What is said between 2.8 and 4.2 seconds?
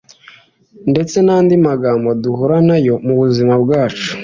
yo mu buzima bwacu